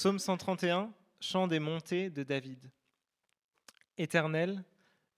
Psaume 0.00 0.18
131, 0.18 0.90
chant 1.20 1.46
des 1.46 1.58
montées 1.58 2.08
de 2.08 2.22
David. 2.22 2.70
Éternel, 3.98 4.64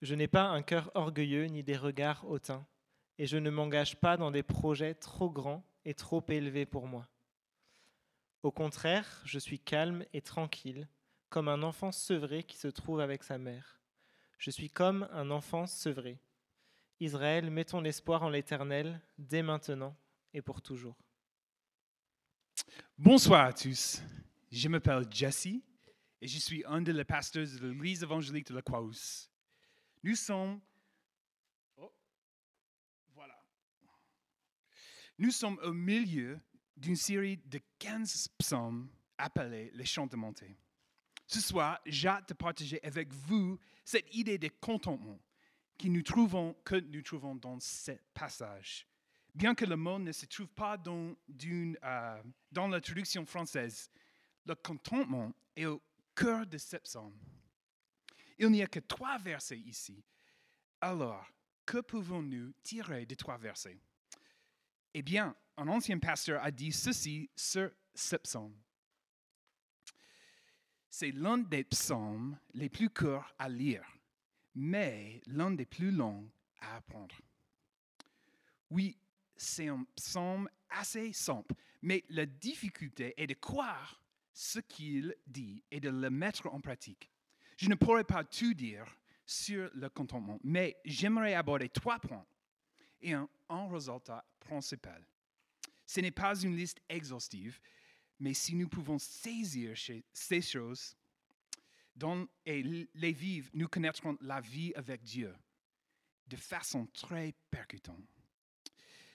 je 0.01 0.17
n'ai 0.17 0.27
pas 0.27 0.49
un 0.49 0.63
cœur 0.63 0.91
orgueilleux 0.97 1.45
ni 1.45 1.63
des 1.63 1.77
regards 1.77 2.29
hautains, 2.29 2.67
et 3.17 3.29
je 3.29 3.37
ne 3.37 3.49
m'engage 3.49 4.01
pas 4.01 4.17
dans 4.17 4.33
des 4.33 4.43
projets 4.43 4.95
trop 4.95 5.31
grands 5.31 5.65
et 5.85 5.95
trop 5.95 6.25
élevés 6.27 6.67
pour 6.67 6.89
moi. 6.89 7.07
Au 8.43 8.51
contraire, 8.51 9.23
je 9.25 9.39
suis 9.39 9.61
calme 9.61 10.05
et 10.13 10.21
tranquille, 10.21 10.89
comme 11.29 11.47
un 11.47 11.63
enfant 11.63 11.93
sevré 11.93 12.43
qui 12.43 12.57
se 12.57 12.67
trouve 12.67 12.99
avec 12.99 13.23
sa 13.23 13.39
mère. 13.39 13.81
Je 14.37 14.51
suis 14.51 14.69
comme 14.69 15.09
un 15.13 15.31
enfant 15.31 15.69
sevré. 15.69 16.19
Israël, 16.99 17.53
mets 17.53 17.67
ton 17.67 17.85
espoir 17.85 18.25
en 18.25 18.31
l'Éternel 18.31 19.01
dès 19.17 19.43
maintenant 19.43 19.95
et 20.35 20.43
pour 20.43 20.61
toujours. 20.61 20.97
Bonsoir 22.99 23.47
à 23.47 23.53
tous. 23.53 24.03
Je 24.53 24.69
m'appelle 24.69 25.07
Jesse 25.11 25.47
et 25.47 26.29
je 26.29 26.39
suis 26.39 26.63
un 26.67 26.83
des 26.83 27.05
pasteurs 27.05 27.47
de 27.47 27.69
l'église 27.69 28.03
évangélique 28.03 28.49
de 28.49 28.55
la 28.55 28.61
croix 28.61 28.87
Nous 30.03 30.15
sommes. 30.15 30.61
Oh, 31.79 31.91
voilà. 33.15 33.43
Nous 35.17 35.31
sommes 35.31 35.59
au 35.63 35.73
milieu 35.73 36.39
d'une 36.77 36.97
série 36.97 37.39
de 37.39 37.61
15 37.79 38.29
psaumes 38.37 38.91
appelés 39.17 39.71
les 39.73 39.87
chants 39.87 40.07
de 40.07 40.17
montée. 40.17 40.55
Ce 41.27 41.41
soir, 41.41 41.81
j'ai 41.87 42.09
hâte 42.09 42.29
de 42.29 42.35
partager 42.35 42.79
avec 42.85 43.11
vous 43.11 43.59
cette 43.87 44.15
idée 44.15 44.37
de 44.37 44.51
contentement 44.61 45.19
que 45.79 45.89
nous 45.89 46.03
trouvons, 46.03 46.53
que 46.63 46.77
nous 46.77 47.01
trouvons 47.01 47.37
dans 47.37 47.59
ce 47.59 47.93
passage. 48.13 48.87
Bien 49.35 49.55
que 49.55 49.65
le 49.65 49.77
mot 49.77 49.99
ne 49.99 50.13
se 50.13 50.27
trouve 50.27 50.49
pas 50.49 50.77
dans, 50.77 51.17
euh, 51.47 52.23
dans 52.51 52.69
la 52.69 52.83
traduction 52.83 53.25
française, 53.25 53.91
le 54.45 54.55
contentement 54.55 55.33
est 55.57 55.67
au 55.67 55.83
cœur 56.15 56.47
de 56.47 56.59
ce 56.59 56.77
psaume. 56.77 57.17
Il 58.39 58.51
n'y 58.51 58.63
a 58.63 58.67
que 58.67 58.81
trois 58.81 59.19
versets 59.19 59.59
ici. 59.59 60.03
Alors, 60.81 61.25
que 61.65 61.79
pouvons-nous 61.79 62.53
tirer 62.63 63.07
des 63.07 63.17
trois 63.17 63.39
versets? 63.39 63.79
Eh 64.95 65.03
bien, 65.03 65.37
un 65.57 65.69
ancien 65.69 65.99
pasteur 65.99 66.43
a 66.43 66.51
dit 66.51 66.73
ceci 66.73 67.31
sur 67.37 67.71
ce 67.95 68.17
psaume. 68.17 68.57
C'est 70.91 71.13
l'un 71.13 71.39
des 71.39 71.65
psaumes 71.65 72.39
les 72.53 72.69
plus 72.69 72.91
courts 72.91 73.33
à 73.39 73.49
lire, 73.49 73.87
mais 74.55 75.23
l'un 75.27 75.51
des 75.51 75.65
plus 75.65 75.91
longs 75.91 76.29
à 76.61 76.77
apprendre. 76.77 77.15
Oui, 78.71 78.99
c'est 79.37 79.69
un 79.69 79.85
psaume 79.97 80.49
assez 80.69 81.13
simple, 81.13 81.55
mais 81.81 82.05
la 82.11 82.27
difficulté 82.27 83.15
est 83.17 83.27
de 83.27 83.35
croire 83.35 84.02
ce 84.33 84.59
qu'il 84.61 85.15
dit 85.27 85.63
et 85.71 85.81
de 85.81 85.91
le 85.91 86.11
mettre 86.11 86.47
en 86.53 86.61
pratique. 86.61 87.11
Je 87.57 87.69
ne 87.69 87.75
pourrais 87.75 88.05
pas 88.05 88.25
tout 88.25 88.55
dire 88.55 88.87
sur 89.25 89.71
le 89.75 89.89
contentement, 89.89 90.39
mais 90.43 90.77
j'aimerais 90.85 91.35
aborder 91.35 91.69
trois 91.69 91.99
points 91.99 92.27
et 93.01 93.13
un, 93.13 93.29
résultat 93.71 94.25
principal. 94.41 95.05
Ce 95.87 96.01
n'est 96.01 96.11
pas 96.11 96.35
une 96.41 96.57
liste 96.57 96.81
exhaustive, 96.89 97.61
mais 98.19 98.35
si 98.35 98.55
nous 98.55 98.69
pouvons 98.69 98.99
saisir 98.99 99.77
ces 100.13 100.41
choses 100.41 100.97
et 102.47 102.89
les 102.95 103.13
vivre, 103.13 103.51
nous 103.53 103.69
connaîtrons 103.69 104.17
la 104.21 104.41
vie 104.41 104.73
avec 104.75 105.03
Dieu 105.03 105.35
de 106.27 106.37
façon 106.37 106.87
très 106.87 107.35
percutante. 107.51 108.09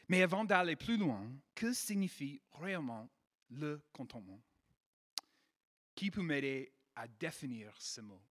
Mais 0.08 0.22
avant 0.22 0.46
d'aller 0.46 0.76
plus 0.76 0.98
loin, 0.98 1.28
que 1.56 1.74
signifie 1.74 2.42
réellement 2.54 3.10
le 3.50 3.82
contentement? 3.92 4.40
Qui 5.98 6.12
peut 6.12 6.22
m'aider 6.22 6.72
à 6.96 7.08
définir 7.08 7.76
ce 7.82 8.02
mot? 8.02 8.22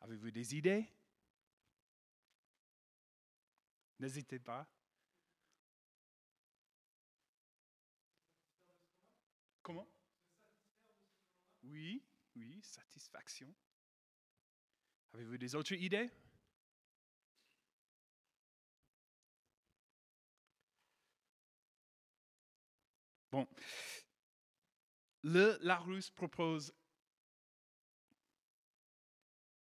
Avez-vous 0.00 0.32
des 0.32 0.56
idées? 0.56 0.84
N'hésitez 4.00 4.40
pas. 4.40 4.68
Comment? 9.62 9.88
Oui, 11.62 12.02
oui, 12.34 12.60
satisfaction. 12.64 13.54
Avez-vous 15.12 15.38
des 15.38 15.54
autres 15.54 15.74
idées? 15.74 16.10
Bon. 23.30 23.46
Le 25.24 25.56
Larousse 25.62 26.10
propose 26.10 26.70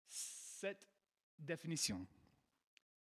cette 0.08 0.88
définition. 1.38 2.08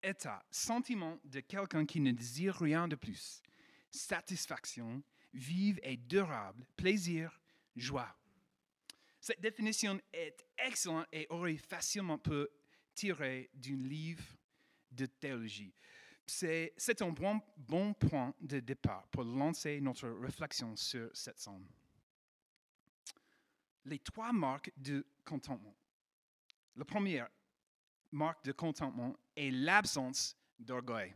État, 0.03 0.43
sentiment 0.51 1.17
de 1.23 1.39
quelqu'un 1.39 1.85
qui 1.85 2.01
ne 2.01 2.11
désire 2.11 2.57
rien 2.57 2.89
de 2.89 2.97
plus. 2.97 3.41
Satisfaction, 3.89 5.01
vive 5.33 5.79
et 5.81 5.95
durable, 5.95 6.65
plaisir, 6.75 7.39
joie. 7.77 8.13
Cette 9.21 9.39
définition 9.39 10.01
est 10.11 10.45
excellente 10.57 11.07
et 11.13 11.27
aurait 11.29 11.55
facilement 11.55 12.17
pu 12.17 12.47
tirer 12.93 13.49
d'un 13.53 13.87
livre 13.87 14.25
de 14.91 15.05
théologie. 15.05 15.73
C'est 16.25 17.01
un 17.01 17.11
bon, 17.11 17.39
bon, 17.55 17.93
point 17.93 18.35
de 18.41 18.59
départ 18.59 19.07
pour 19.07 19.23
lancer 19.23 19.79
notre 19.79 20.09
réflexion 20.09 20.75
sur 20.75 21.09
cette 21.13 21.39
somme. 21.39 21.65
Les 23.85 23.99
trois 23.99 24.31
marques 24.31 24.71
de 24.77 25.05
contentement. 25.25 25.75
La 26.75 26.85
première 26.85 27.29
marque 28.11 28.43
de 28.45 28.51
contentement 28.51 29.15
est 29.35 29.51
l'absence 29.51 30.37
d'orgueil. 30.59 31.15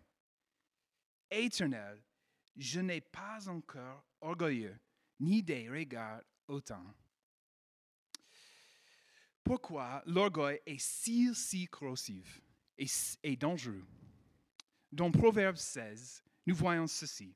Éternel, 1.29 2.01
je 2.55 2.79
n'ai 2.79 3.01
pas 3.01 3.47
encore 3.49 4.05
orgueilleux, 4.21 4.77
ni 5.19 5.43
des 5.43 5.69
regards 5.69 6.21
autant. 6.47 6.85
Pourquoi 9.43 10.01
l'orgueil 10.07 10.59
est 10.65 10.79
si, 10.79 11.33
si 11.35 11.67
corrosif 11.67 12.41
et 12.77 13.35
dangereux? 13.35 13.85
Dans 14.91 15.11
Proverbe 15.11 15.57
16, 15.57 16.23
nous 16.47 16.55
voyons 16.55 16.87
ceci. 16.87 17.35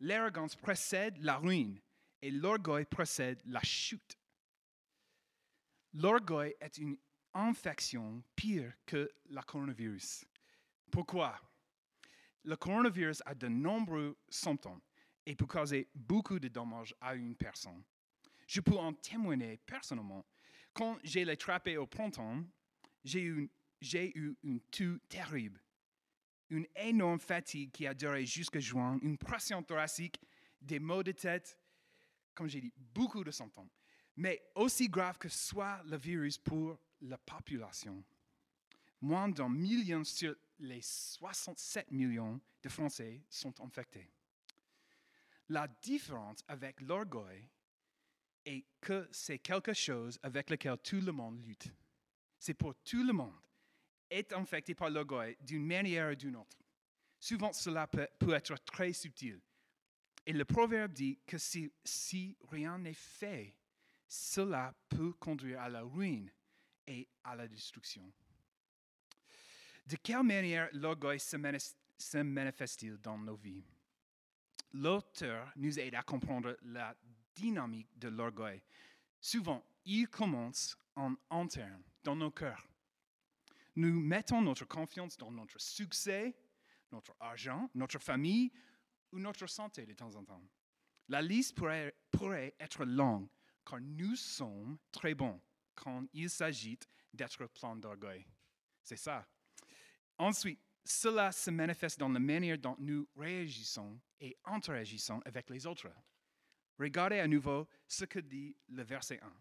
L'arrogance 0.00 0.56
précède 0.56 1.18
la 1.18 1.36
ruine 1.36 1.78
et 2.22 2.30
l'orgueil 2.30 2.86
précède 2.86 3.42
la 3.44 3.62
chute. 3.62 4.16
L'orgueil 5.94 6.54
est 6.60 6.78
une 6.78 6.96
infection 7.34 8.22
pire 8.36 8.72
que 8.86 9.10
le 9.28 9.42
coronavirus. 9.42 10.24
Pourquoi? 10.90 11.38
Le 12.44 12.56
coronavirus 12.56 13.22
a 13.26 13.34
de 13.34 13.48
nombreux 13.48 14.16
symptômes 14.28 14.80
et 15.26 15.36
peut 15.36 15.46
causer 15.46 15.88
beaucoup 15.94 16.38
de 16.38 16.48
dommages 16.48 16.94
à 17.00 17.14
une 17.14 17.36
personne. 17.36 17.82
Je 18.46 18.60
peux 18.60 18.76
en 18.76 18.92
témoigner 18.92 19.58
personnellement. 19.58 20.24
Quand 20.72 20.98
j'ai 21.04 21.24
l'attrapé 21.24 21.76
au 21.76 21.86
printemps, 21.86 22.42
j'ai 23.04 23.22
eu, 23.22 23.50
eu 23.92 24.36
une 24.42 24.60
toux 24.60 24.98
terrible 25.08 25.60
une 26.50 26.66
énorme 26.74 27.20
fatigue 27.20 27.70
qui 27.70 27.86
a 27.86 27.94
duré 27.94 28.26
jusqu'à 28.26 28.60
juin, 28.60 28.98
une 29.02 29.16
pression 29.16 29.62
thoracique, 29.62 30.20
des 30.60 30.80
maux 30.80 31.02
de 31.02 31.12
tête, 31.12 31.58
comme 32.34 32.48
j'ai 32.48 32.60
dit, 32.60 32.72
beaucoup 32.76 33.24
de 33.24 33.30
symptômes. 33.30 33.70
Mais 34.16 34.42
aussi 34.54 34.88
grave 34.88 35.18
que 35.18 35.28
soit 35.28 35.82
le 35.84 35.96
virus 35.96 36.38
pour 36.38 36.78
la 37.00 37.18
population, 37.18 38.04
moins 39.00 39.28
d'un 39.28 39.48
million 39.48 40.04
sur 40.04 40.34
les 40.58 40.82
67 40.82 41.90
millions 41.90 42.40
de 42.62 42.68
Français 42.68 43.22
sont 43.30 43.58
infectés. 43.60 44.10
La 45.48 45.66
différence 45.66 46.44
avec 46.46 46.80
l'orgueil 46.82 47.48
est 48.44 48.64
que 48.80 49.08
c'est 49.10 49.38
quelque 49.38 49.72
chose 49.72 50.18
avec 50.22 50.50
lequel 50.50 50.76
tout 50.78 51.00
le 51.00 51.12
monde 51.12 51.44
lutte. 51.44 51.72
C'est 52.38 52.54
pour 52.54 52.74
tout 52.82 53.04
le 53.04 53.12
monde 53.12 53.40
est 54.10 54.32
infecté 54.32 54.74
par 54.74 54.90
l'orgueil 54.90 55.36
d'une 55.40 55.64
manière 55.64 56.12
ou 56.12 56.14
d'une 56.14 56.36
autre. 56.36 56.58
Souvent, 57.18 57.52
cela 57.52 57.86
peut, 57.86 58.32
être 58.32 58.56
très 58.64 58.92
subtil. 58.92 59.40
Et 60.26 60.32
le 60.32 60.44
proverbe 60.44 60.92
dit 60.92 61.18
que 61.26 61.36
si 61.38 62.36
rien 62.48 62.78
n'est 62.78 62.94
fait, 62.94 63.54
cela 64.12 64.74
peut 64.88 65.12
conduire 65.12 65.60
à 65.60 65.68
la 65.68 65.82
ruine 65.82 66.32
et 66.84 67.08
à 67.22 67.36
la 67.36 67.46
destruction. 67.46 68.12
De 69.86 69.94
quelle 69.96 70.24
manière 70.24 70.68
l'orgueil 70.72 71.20
se, 71.20 71.36
manifeste-t-il 72.16 72.96
dans 72.98 73.16
nos 73.18 73.36
vies? 73.36 73.62
L'auteur 74.72 75.52
nous 75.54 75.78
aide 75.78 75.94
à 75.94 76.02
comprendre 76.02 76.56
la 76.62 76.96
dynamique 77.36 77.96
de 77.98 78.08
l'orgueil. 78.08 78.60
Souvent, 79.20 79.64
il 79.84 80.08
commence 80.08 80.76
en 80.96 81.14
interne, 81.30 81.82
dans 82.02 82.16
nos 82.16 82.32
cœurs. 82.32 82.68
Nous 83.76 84.00
mettons 84.00 84.42
notre 84.42 84.64
confiance 84.64 85.16
dans 85.16 85.30
notre 85.30 85.60
succès, 85.60 86.34
notre 86.90 87.14
argent, 87.20 87.70
notre 87.74 88.00
famille 88.00 88.50
ou 89.12 89.20
notre 89.20 89.46
santé 89.46 89.86
de 89.86 89.94
temps 89.94 90.16
en 90.16 90.24
temps. 90.24 90.42
La 91.08 91.22
liste 91.22 91.56
pourrait, 91.56 92.54
être 92.58 92.84
longue, 92.84 93.28
car 93.70 93.80
nous 93.80 94.16
sommes 94.16 94.78
très 94.90 95.14
bons 95.14 95.40
quand 95.74 96.04
il 96.12 96.28
s'agit 96.28 96.78
d'être 97.14 97.46
plein 97.46 97.76
d'orgueil. 97.76 98.26
C'est 98.82 98.96
ça. 98.96 99.26
Ensuite, 100.18 100.60
cela 100.84 101.30
se 101.30 101.50
manifeste 101.50 101.98
dans 101.98 102.08
la 102.08 102.18
manière 102.18 102.58
dont 102.58 102.76
nous 102.78 103.08
réagissons 103.16 104.00
et 104.20 104.36
interagissons 104.44 105.20
avec 105.24 105.48
les 105.50 105.66
autres. 105.66 105.90
Regardez 106.78 107.20
à 107.20 107.28
nouveau 107.28 107.68
ce 107.86 108.04
que 108.04 108.18
dit 108.18 108.56
le 108.68 108.82
verset 108.82 109.20
1. 109.22 109.32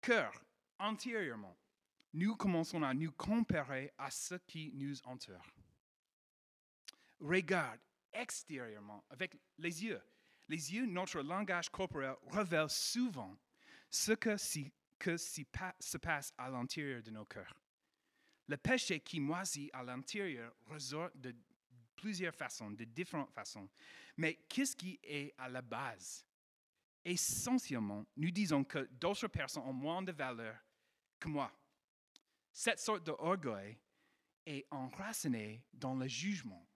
Cœur, 0.00 0.44
antérieurement, 0.78 1.56
nous 2.14 2.36
commençons 2.36 2.82
à 2.82 2.94
nous 2.94 3.12
comparer 3.12 3.92
à 3.96 4.10
ce 4.10 4.34
qui 4.34 4.70
nous 4.74 4.96
entoure. 5.04 5.46
Regarde, 7.20 7.80
extérieurement, 8.12 9.04
avec 9.10 9.36
les 9.58 9.84
yeux. 9.84 10.02
Les 10.48 10.74
yeux, 10.74 10.86
notre 10.86 11.20
langage 11.20 11.70
corporel 11.70 12.16
révèle 12.30 12.68
souvent 12.68 13.36
ce 13.90 14.12
que, 14.12 14.36
se 14.36 15.96
passe 15.98 16.32
à 16.36 16.50
l'intérieur 16.50 17.02
de 17.02 17.10
nos 17.10 17.24
cœurs. 17.24 17.54
Le 18.46 18.56
péché 18.56 19.00
qui 19.00 19.20
moisit 19.20 19.70
à 19.72 19.82
l'intérieur 19.82 20.54
ressort 20.66 21.10
de 21.14 21.34
plusieurs 21.96 22.34
façons, 22.34 22.70
de 22.70 22.84
différentes 22.84 23.32
façons. 23.32 23.68
Mais 24.16 24.34
qu'est-ce 24.48 24.76
qui 24.76 24.98
est 25.02 25.32
à 25.38 25.48
la 25.48 25.62
base? 25.62 26.26
Essentiellement, 27.04 28.04
nous 28.16 28.30
disons 28.30 28.64
que 28.64 28.88
d'autres 28.92 29.28
personnes 29.28 29.62
ont 29.62 29.72
moins 29.72 30.02
de 30.02 30.12
valeur 30.12 30.56
que 31.18 31.28
moi. 31.28 31.50
Cette 32.52 32.80
sorte 32.80 33.04
d'orgueil 33.04 33.78
est 34.46 34.66
enracinée 34.70 35.62
dans 35.72 35.94
le 35.94 36.06
jugement. 36.06 36.66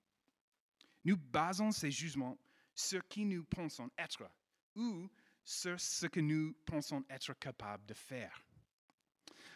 Nous 1.05 1.17
basons 1.17 1.71
ces 1.71 1.91
jugements 1.91 2.39
sur 2.79 3.07
qui 3.09 3.25
nous 3.25 3.45
pensons 3.45 3.91
être 3.99 4.31
ou 4.77 5.09
sur 5.45 5.81
ce 5.81 6.07
que 6.07 6.21
nous 6.21 6.55
pensons 6.65 7.05
être 7.11 7.35
capables 7.35 7.85
de 7.87 7.95
faire. 7.95 8.41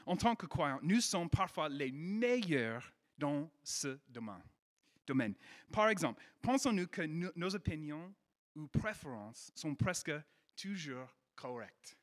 En 0.06 0.16
tant 0.16 0.34
que 0.34 0.46
croyants, 0.46 0.80
nous 0.82 1.00
sommes 1.00 1.30
parfois 1.30 1.69
les 1.69 1.92
meilleurs 1.92 2.92
dans 3.16 3.48
ce 3.62 4.00
domaine. 4.08 5.36
Par 5.72 5.88
exemple, 5.88 6.20
pensons-nous 6.40 6.88
que 6.88 7.02
no- 7.02 7.30
nos 7.36 7.54
opinions 7.54 8.12
ou 8.56 8.66
préférences 8.66 9.52
sont 9.54 9.75
presque 9.76 10.10
toujours 10.56 11.16
correctes? 11.36 11.96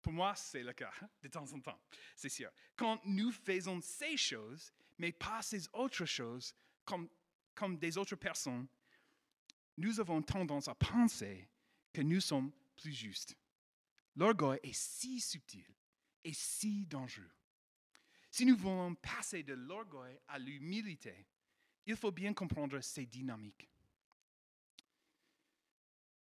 Pour 0.00 0.12
moi, 0.12 0.34
c'est 0.36 0.62
le 0.62 0.72
cas, 0.72 0.92
de 1.22 1.28
temps 1.28 1.52
en 1.52 1.60
temps, 1.60 1.80
c'est 2.14 2.28
sûr. 2.28 2.50
Quand 2.76 3.00
nous 3.04 3.32
faisons 3.32 3.80
ces 3.80 4.16
choses, 4.16 4.72
mais 4.98 5.10
pas 5.10 5.42
ces 5.42 5.68
autres 5.72 6.04
choses, 6.04 6.54
comme, 6.84 7.08
comme 7.54 7.76
des 7.78 7.96
autres 7.98 8.16
personnes, 8.16 8.68
nous 9.76 10.00
avons 10.00 10.22
tendance 10.22 10.68
à 10.68 10.74
penser 10.74 11.48
que 11.92 12.02
nous 12.02 12.20
sommes 12.20 12.52
plus 12.76 12.92
justes. 12.92 13.36
L'orgueil 14.16 14.60
est 14.62 14.74
si 14.74 15.20
subtil 15.20 15.66
et 16.24 16.32
si 16.32 16.86
dangereux. 16.86 17.30
Si 18.30 18.46
nous 18.46 18.56
voulons 18.56 18.94
passer 18.94 19.42
de 19.42 19.54
l'orgueil 19.54 20.18
à 20.28 20.38
l'humilité, 20.38 21.26
il 21.86 21.96
faut 21.96 22.12
bien 22.12 22.32
comprendre 22.32 22.80
ces 22.80 23.06
dynamiques. 23.06 23.68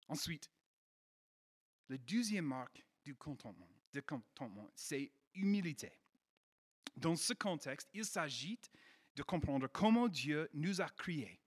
Ensuite, 0.09 0.51
le 1.89 1.99
deuxième 1.99 2.47
marque 2.47 2.85
du 3.05 3.15
contentement, 3.15 4.71
c'est 4.75 5.13
humilité. 5.35 5.93
Dans 6.97 7.17
ce 7.17 7.33
contexte, 7.33 7.89
il 7.95 8.05
s'agit 8.05 8.59
de 9.15 9.23
comprendre 9.23 9.69
comment 9.69 10.09
Dieu 10.09 10.49
nous 10.53 10.81
a 10.81 10.89
créés 10.89 11.41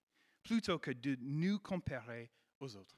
plutôt 0.44 0.80
que 0.80 0.92
de 0.92 1.16
nous 1.22 1.60
comparer 1.60 2.30
aux 2.60 2.76
autres. 2.76 2.98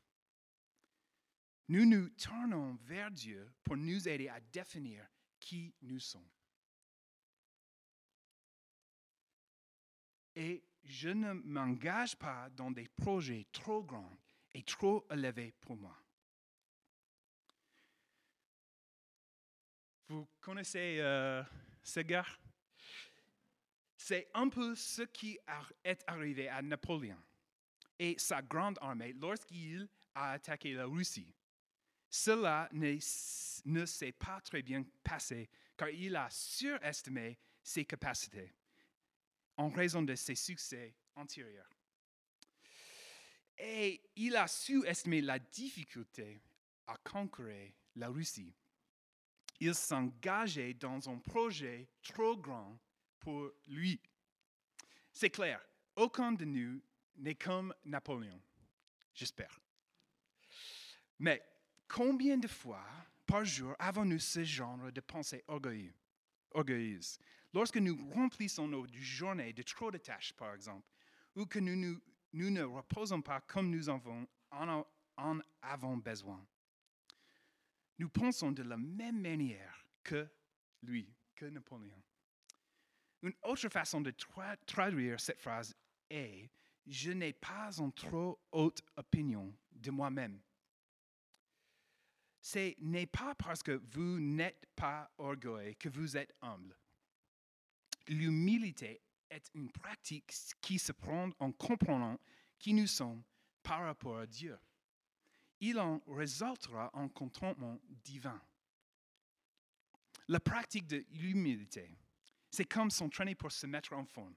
Nous 1.68 1.86
nous 1.86 2.10
tournons 2.10 2.76
vers 2.84 3.10
Dieu 3.10 3.52
pour 3.64 3.78
nous 3.78 4.08
aider 4.08 4.28
à 4.28 4.40
définir 4.40 5.08
qui 5.40 5.74
nous 5.82 6.00
sommes. 6.00 6.30
Et 10.36 10.64
je 10.84 11.10
ne 11.10 11.34
m'engage 11.34 12.16
pas 12.18 12.50
dans 12.52 12.70
des 12.70 12.88
projets 12.88 13.48
trop 13.52 13.84
grands 13.84 14.18
et 14.54 14.62
trop 14.64 15.06
élevés 15.10 15.54
pour 15.62 15.76
moi. 15.76 15.98
Vous 20.08 20.28
connaissez 20.40 21.00
euh, 21.00 21.42
ce 21.82 22.02
gars 22.02 22.28
C'est 23.98 24.30
un 24.36 24.50
peu 24.50 24.76
ce 24.76 25.02
qui 25.02 25.40
est 25.84 26.04
arrivé 26.06 26.48
à 26.48 26.62
Napoléon 26.62 27.18
et 28.00 28.16
sa 28.18 28.42
grande 28.42 28.78
armée 28.82 29.14
lorsqu'il 29.14 29.88
a 30.14 30.32
attaqué 30.32 30.74
la 30.74 30.86
Russie. 30.86 31.34
Cela 32.10 32.70
ne, 32.72 33.86
s'est 33.86 34.12
pas 34.12 34.40
très 34.42 34.62
bien 34.62 34.86
passé 35.04 35.50
car 35.76 35.90
il 35.90 36.16
a 36.16 36.30
surestimé 36.30 37.38
ses 37.62 37.84
capacités 37.84 38.54
en 39.58 39.70
raison 39.70 40.02
de 40.02 40.16
ses 40.16 40.36
succès 40.36 40.96
antérieurs. 41.16 41.70
Et 43.58 44.02
il 44.16 44.36
a 44.36 44.48
sous-estimé 44.48 45.22
la 45.22 45.40
difficulté 45.40 46.42
à 46.88 46.98
conquérir 46.98 47.72
la 47.96 48.10
Russie. 48.10 48.54
Il 49.60 49.74
s'engageait 49.74 50.74
dans 50.74 51.10
un 51.10 51.18
projet 51.20 51.88
trop 52.02 52.36
grand 52.36 52.78
pour 53.20 53.52
lui. 53.68 54.00
C'est 55.12 55.30
clair, 55.30 55.62
aucun 55.96 56.34
de 56.34 56.44
nous 56.44 56.82
n'est 57.18 57.36
comme 57.36 57.74
Napoléon, 57.86 58.42
j'espère. 59.14 59.60
Mais 61.20 61.42
combien 61.88 62.38
de 62.38 62.48
fois 62.48 62.86
par 63.26 63.46
jour 63.46 63.76
avons-nous 63.80 64.20
ce 64.20 64.44
genre 64.44 64.92
de 64.92 65.02
pensée 65.02 65.44
orgueilleuse? 65.48 67.20
Lorsque 67.54 67.78
nous 67.78 68.10
remplissons 68.12 68.68
nos 68.68 68.86
journées 68.94 69.54
de 69.54 69.64
trop 69.64 69.92
de 69.92 69.98
tâches, 69.98 70.34
par 70.34 70.54
exemple, 70.54 70.88
ou 71.36 71.46
que 71.46 71.60
nous, 71.60 72.02
ne 72.34 72.64
reposons 72.64 73.22
pas 73.22 73.40
comme 73.42 73.70
nous 73.70 73.88
en, 73.90 74.26
avons 75.62 75.98
besoin. 75.98 76.46
Nous 77.98 78.10
pensons 78.10 78.52
de 78.52 78.64
la 78.64 78.76
même 78.76 79.22
manière 79.22 79.88
que 80.04 80.28
lui, 80.84 81.10
que 81.34 81.46
Napoléon. 81.46 82.02
Une 83.22 83.34
autre 83.44 83.70
façon 83.70 84.02
de 84.02 84.12
tra- 84.12 84.58
traduire 84.66 85.20
cette 85.20 85.40
phrase 85.40 85.74
est 86.10 86.50
Je 86.86 87.12
n'ai 87.12 87.34
pas 87.34 87.72
une 87.80 87.92
trop 87.92 88.40
haute 88.52 88.84
opinion 88.96 89.54
de 89.72 89.92
moi-même. 89.92 90.40
Ce 92.42 92.76
n'est 92.80 93.08
pas 93.08 93.34
parce 93.34 93.64
que 93.64 93.82
vous 93.92 94.20
n'êtes 94.20 94.68
pas 94.76 95.12
orgueilleux 95.18 95.74
que 95.74 95.90
vous 95.90 96.16
êtes 96.16 96.36
humble. 96.42 96.78
L'humilité 98.08 99.02
est 99.32 99.50
une 99.56 99.72
pratique 99.72 100.32
qui 100.62 100.78
se 100.78 100.92
prend 100.92 101.30
en 101.40 101.52
comprenant 101.52 102.20
qui 102.60 102.74
nous 102.74 102.86
sommes 102.86 103.24
par 103.64 103.82
rapport 103.82 104.20
à 104.20 104.28
Dieu. 104.28 104.58
Il 105.60 105.80
en 105.80 106.00
résultera 106.08 106.92
un 106.94 107.08
contentement 107.10 107.80
divin. 108.04 108.40
La 110.28 110.40
pratique 110.40 110.88
de 110.88 111.04
l'humilité, 111.12 111.98
c'est 112.52 112.66
comme 112.66 112.92
s'entraîner 112.92 113.36
pour 113.36 113.52
se 113.52 113.66
mettre 113.66 113.94
en 113.94 114.06
forme. 114.06 114.36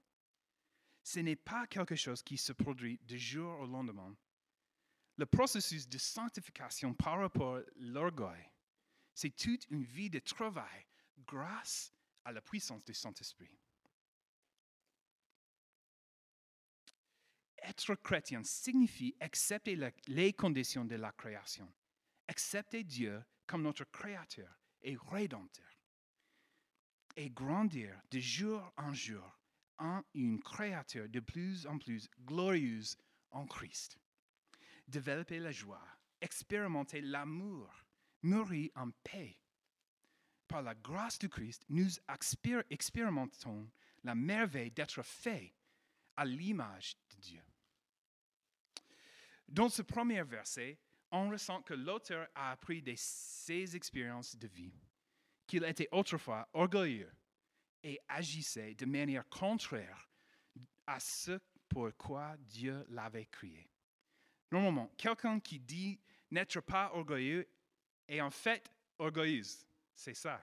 Ce 1.09 1.19
n'est 1.21 1.35
pas 1.35 1.65
quelque 1.65 1.95
chose 1.95 2.21
qui 2.21 2.37
se 2.37 2.53
produit 2.53 2.99
du 2.99 3.17
jour 3.17 3.61
au 3.61 3.65
lendemain. 3.65 4.15
Le 5.17 5.25
processus 5.25 5.89
de 5.89 5.97
sanctification 5.97 6.93
par 6.93 7.17
rapport 7.17 7.55
à 7.55 7.61
l'orgueil, 7.77 8.47
c'est 9.15 9.35
toute 9.35 9.65
une 9.71 9.83
vie 9.83 10.11
de 10.11 10.19
travail 10.19 10.85
grâce 11.25 11.91
à 12.25 12.31
la 12.31 12.41
puissance 12.41 12.85
du 12.85 12.93
Saint-Esprit. 12.93 13.57
Être 17.57 17.95
chrétien 17.95 18.43
signifie 18.43 19.15
accepter 19.19 19.75
les 20.05 20.33
conditions 20.33 20.85
de 20.85 20.95
la 20.95 21.11
création, 21.11 21.73
accepter 22.27 22.83
Dieu 22.83 23.19
comme 23.47 23.63
notre 23.63 23.85
créateur 23.85 24.59
et 24.83 24.95
rédempteur, 25.07 25.65
et 27.15 27.31
grandir 27.31 27.99
de 28.11 28.19
jour 28.19 28.71
en 28.77 28.93
jour 28.93 29.38
en 29.79 30.03
une 30.13 30.41
créature 30.41 31.09
de 31.09 31.19
plus 31.19 31.65
en 31.65 31.77
plus 31.77 32.09
glorieuse 32.25 32.97
en 33.31 33.45
Christ. 33.45 33.97
Développer 34.87 35.39
la 35.39 35.51
joie, 35.51 35.85
expérimenter 36.21 37.01
l'amour, 37.01 37.69
mourir 38.21 38.69
en 38.75 38.89
paix. 39.03 39.37
Par 40.47 40.61
la 40.61 40.75
grâce 40.75 41.19
du 41.19 41.29
Christ, 41.29 41.63
nous 41.69 41.89
expér- 42.07 42.65
expérimentons 42.69 43.69
la 44.03 44.15
merveille 44.15 44.71
d'être 44.71 45.03
fait 45.03 45.53
à 46.15 46.25
l'image 46.25 46.95
de 47.11 47.21
Dieu. 47.21 47.43
Dans 49.47 49.69
ce 49.69 49.81
premier 49.81 50.23
verset, 50.23 50.79
on 51.11 51.29
ressent 51.29 51.61
que 51.61 51.73
l'auteur 51.73 52.27
a 52.35 52.51
appris 52.51 52.81
de 52.81 52.93
ses 52.95 53.75
expériences 53.75 54.35
de 54.35 54.47
vie, 54.47 54.73
qu'il 55.47 55.63
était 55.63 55.89
autrefois 55.91 56.47
orgueilleux 56.53 57.11
et 57.83 57.99
agissait 58.07 58.75
de 58.75 58.85
manière 58.85 59.27
contraire 59.29 60.09
à 60.85 60.99
ce 60.99 61.39
pour 61.67 61.89
quoi 61.97 62.35
Dieu 62.37 62.85
l'avait 62.89 63.25
créé. 63.25 63.69
Normalement, 64.51 64.91
quelqu'un 64.97 65.39
qui 65.39 65.59
dit 65.59 65.99
n'être 66.31 66.59
pas 66.61 66.91
orgueilleux 66.93 67.47
et 68.07 68.21
en 68.21 68.31
fait 68.31 68.71
orgueilleuse. 68.97 69.65
C'est 69.95 70.15
ça. 70.15 70.41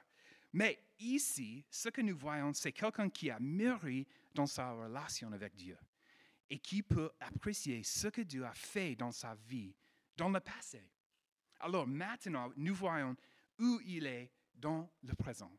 Mais 0.52 0.80
ici, 0.98 1.64
ce 1.70 1.88
que 1.88 2.00
nous 2.00 2.16
voyons, 2.16 2.52
c'est 2.54 2.72
quelqu'un 2.72 3.10
qui 3.10 3.30
a 3.30 3.38
mûri 3.40 4.06
dans 4.34 4.46
sa 4.46 4.72
relation 4.72 5.32
avec 5.32 5.54
Dieu 5.54 5.76
et 6.48 6.58
qui 6.58 6.82
peut 6.82 7.10
apprécier 7.20 7.82
ce 7.82 8.08
que 8.08 8.20
Dieu 8.20 8.44
a 8.44 8.54
fait 8.54 8.94
dans 8.94 9.10
sa 9.10 9.34
vie, 9.34 9.74
dans 10.16 10.28
le 10.28 10.40
passé. 10.40 10.88
Alors 11.60 11.86
maintenant, 11.86 12.52
nous 12.56 12.74
voyons 12.74 13.16
où 13.58 13.80
il 13.84 14.06
est 14.06 14.30
dans 14.54 14.90
le 15.02 15.14
présent. 15.14 15.50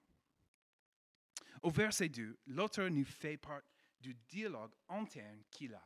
Au 1.67 1.69
verset 1.69 2.07
2, 2.07 2.39
l'auteur 2.45 2.89
nous 2.89 3.03
fait 3.03 3.35
part 3.35 3.61
du 3.99 4.13
dialogue 4.29 4.71
interne 4.87 5.43
qu'il 5.51 5.73
a. 5.73 5.83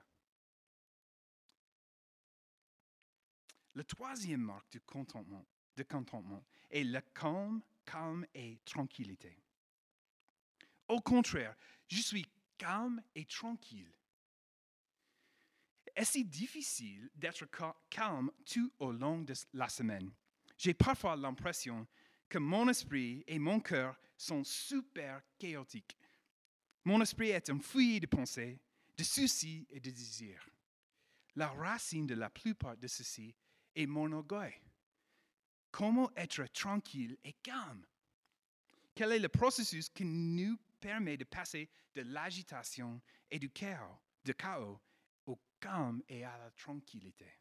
Le 3.73 3.83
troisième 3.83 4.41
marque 4.41 4.69
du 4.73 4.79
contentement, 4.81 5.43
de 5.75 5.81
contentement 5.81 6.45
est 6.69 6.83
le 6.83 7.01
calme, 7.15 7.63
calme 7.83 8.27
et 8.35 8.59
tranquillité. 8.63 9.35
Au 10.87 11.01
contraire, 11.01 11.55
je 11.87 11.99
suis 11.99 12.27
calme 12.59 13.01
et 13.15 13.25
tranquille. 13.25 13.91
Est-ce 15.95 16.19
difficile 16.19 17.09
d'être 17.15 17.47
calme 17.89 18.29
tout 18.45 18.71
au 18.77 18.91
long 18.91 19.21
de 19.21 19.33
la 19.53 19.67
semaine? 19.67 20.13
J'ai 20.59 20.75
parfois 20.75 21.15
l'impression 21.15 21.87
que 22.29 22.37
mon 22.37 22.69
esprit 22.69 23.23
et 23.25 23.39
mon 23.39 23.59
cœur 23.59 23.99
sont 24.21 24.43
super 24.43 25.21
chaotiques. 25.37 25.97
Mon 26.83 27.01
esprit 27.01 27.29
est 27.29 27.49
un 27.49 27.59
fouillis 27.59 27.99
de 27.99 28.07
pensées, 28.07 28.59
de 28.95 29.03
soucis 29.03 29.67
et 29.69 29.79
de 29.79 29.89
désirs. 29.89 30.47
La 31.35 31.47
racine 31.47 32.05
de 32.05 32.15
la 32.15 32.29
plupart 32.29 32.77
de 32.77 32.87
ceci 32.87 33.35
est 33.75 33.85
mon 33.85 34.11
orgueil. 34.11 34.61
Comment 35.71 36.11
être 36.15 36.45
tranquille 36.51 37.17
et 37.23 37.33
calme? 37.33 37.85
Quel 38.93 39.13
est 39.13 39.19
le 39.19 39.29
processus 39.29 39.89
qui 39.89 40.05
nous 40.05 40.57
permet 40.79 41.17
de 41.17 41.23
passer 41.23 41.69
de 41.95 42.01
l'agitation 42.01 43.01
et 43.29 43.39
du 43.39 43.49
chaos, 43.49 43.97
de 44.25 44.33
chaos 44.33 44.79
au 45.25 45.39
calme 45.59 46.03
et 46.09 46.25
à 46.25 46.37
la 46.37 46.51
tranquillité? 46.51 47.31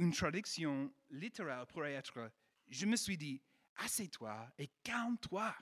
Une 0.00 0.12
traduction 0.12 0.92
littérale 1.10 1.66
pourrait 1.66 1.92
être 1.92 2.32
Je 2.68 2.86
me 2.86 2.96
suis 2.96 3.16
dit, 3.16 3.40
assieds-toi 3.76 4.52
et 4.58 4.68
calme-toi. 4.82 5.54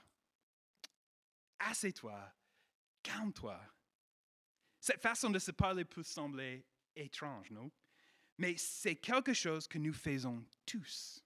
Assieds-toi, 1.59 2.33
calme-toi. 3.01 3.59
Cette 4.79 5.01
façon 5.01 5.29
de 5.29 5.39
se 5.39 5.51
parler 5.51 5.85
peut 5.85 6.03
sembler 6.03 6.65
étrange, 6.95 7.49
non? 7.51 7.71
Mais 8.37 8.57
c'est 8.57 8.95
quelque 8.95 9.33
chose 9.33 9.67
que 9.67 9.77
nous 9.77 9.93
faisons 9.93 10.45
tous. 10.65 11.23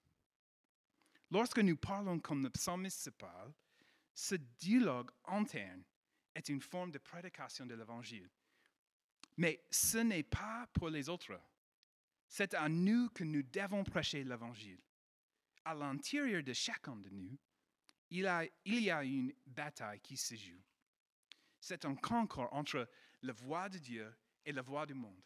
Lorsque 1.30 1.58
nous 1.58 1.76
parlons 1.76 2.18
comme 2.20 2.42
le 2.42 2.50
psalmiste 2.50 3.00
se 3.00 3.10
parle, 3.10 3.52
ce 4.14 4.34
dialogue 4.34 5.10
interne 5.24 5.82
est 6.34 6.48
une 6.48 6.60
forme 6.60 6.90
de 6.90 6.98
prédication 6.98 7.66
de 7.66 7.74
l'Évangile. 7.74 8.30
Mais 9.36 9.64
ce 9.70 9.98
n'est 9.98 10.22
pas 10.22 10.66
pour 10.72 10.88
les 10.88 11.08
autres. 11.08 11.40
C'est 12.28 12.54
à 12.54 12.68
nous 12.68 13.08
que 13.10 13.24
nous 13.24 13.42
devons 13.42 13.84
prêcher 13.84 14.24
l'Évangile. 14.24 14.80
À 15.68 15.74
l'intérieur 15.74 16.42
de 16.42 16.54
chacun 16.54 16.96
de 16.96 17.10
nous, 17.10 17.38
il, 18.08 18.22
y 18.64 18.90
a 18.90 19.04
une 19.04 19.34
bataille 19.44 20.00
qui 20.00 20.16
se 20.16 20.34
joue. 20.34 20.62
C'est 21.60 21.84
un 21.84 21.94
concours 21.94 22.48
entre 22.52 22.88
la 23.20 23.34
voix 23.34 23.68
de 23.68 23.76
Dieu 23.76 24.10
et 24.46 24.52
la 24.52 24.62
voix 24.62 24.86
du 24.86 24.94
monde. 24.94 25.22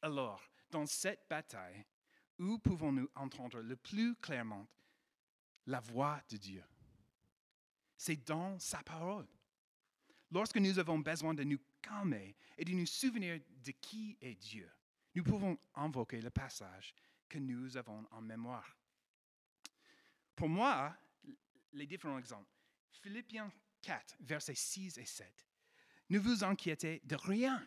Alors, 0.00 0.42
dans 0.70 0.86
cette 0.86 1.24
bataille, 1.30 1.86
où 2.40 2.58
pouvons-nous 2.58 3.08
entendre 3.14 3.60
le 3.60 3.76
plus 3.76 4.16
clairement 4.16 4.66
la 5.66 5.78
voix 5.78 6.20
de 6.28 6.36
Dieu? 6.36 6.64
C'est 7.96 8.26
dans 8.26 8.58
sa 8.58 8.82
parole. 8.82 9.28
Lorsque 10.32 10.56
nous 10.56 10.80
avons 10.80 10.98
besoin 10.98 11.32
de 11.32 11.44
nous 11.44 11.60
calmer 11.80 12.34
et 12.58 12.64
de 12.64 12.72
nous 12.72 12.86
souvenir 12.86 13.38
de 13.64 13.70
qui 13.70 14.18
est 14.20 14.34
Dieu, 14.34 14.68
nous 15.14 15.22
pouvons 15.22 15.56
invoquer 15.76 16.20
le 16.20 16.30
passage 16.30 16.92
que 17.28 17.38
nous 17.38 17.76
avons 17.76 18.04
en 18.10 18.20
mémoire. 18.20 18.81
Pour 20.36 20.48
moi, 20.48 20.96
les 21.72 21.86
différents 21.86 22.18
exemples. 22.18 22.50
Philippiens 23.02 23.52
4, 23.82 24.16
versets 24.20 24.54
6 24.54 24.98
et 24.98 25.04
7. 25.04 25.46
Ne 26.10 26.18
vous 26.18 26.44
inquiétez 26.44 27.00
de 27.04 27.16
rien, 27.16 27.66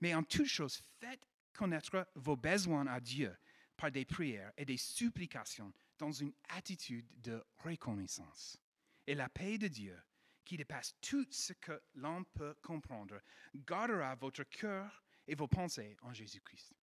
mais 0.00 0.14
en 0.14 0.22
toute 0.22 0.46
chose, 0.46 0.82
faites 0.98 1.26
connaître 1.52 2.08
vos 2.14 2.36
besoins 2.36 2.86
à 2.86 3.00
Dieu 3.00 3.36
par 3.76 3.90
des 3.90 4.04
prières 4.04 4.52
et 4.56 4.64
des 4.64 4.76
supplications 4.76 5.72
dans 5.98 6.12
une 6.12 6.32
attitude 6.48 7.06
de 7.20 7.44
reconnaissance. 7.58 8.58
Et 9.06 9.14
la 9.14 9.28
paix 9.28 9.58
de 9.58 9.68
Dieu, 9.68 9.98
qui 10.44 10.56
dépasse 10.56 10.96
tout 11.00 11.26
ce 11.30 11.52
que 11.52 11.80
l'on 11.94 12.24
peut 12.24 12.54
comprendre, 12.62 13.20
gardera 13.54 14.14
votre 14.16 14.44
cœur 14.44 15.04
et 15.26 15.34
vos 15.34 15.48
pensées 15.48 15.96
en 16.02 16.12
Jésus-Christ. 16.12 16.74